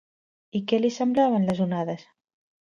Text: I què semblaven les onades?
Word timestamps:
I 0.59 0.61
què 0.71 0.79
semblaven 0.95 1.45
les 1.51 1.61
onades? 1.67 2.09